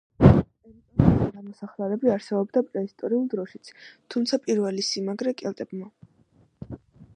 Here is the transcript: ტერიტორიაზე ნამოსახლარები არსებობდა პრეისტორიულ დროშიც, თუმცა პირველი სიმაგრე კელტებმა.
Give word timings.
ტერიტორიაზე 0.21 1.27
ნამოსახლარები 1.33 2.11
არსებობდა 2.13 2.63
პრეისტორიულ 2.71 3.29
დროშიც, 3.35 3.71
თუმცა 4.15 4.41
პირველი 4.49 4.89
სიმაგრე 4.91 5.37
კელტებმა. 5.43 5.93